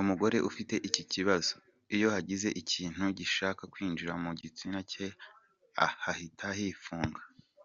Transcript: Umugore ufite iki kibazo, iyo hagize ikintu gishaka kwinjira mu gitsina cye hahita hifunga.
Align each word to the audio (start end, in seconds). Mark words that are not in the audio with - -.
Umugore 0.00 0.36
ufite 0.50 0.74
iki 0.88 1.02
kibazo, 1.12 1.54
iyo 1.94 2.08
hagize 2.14 2.48
ikintu 2.60 3.02
gishaka 3.18 3.62
kwinjira 3.72 4.12
mu 4.22 4.30
gitsina 4.40 4.80
cye 4.92 5.06
hahita 6.02 6.48
hifunga. 6.58 7.22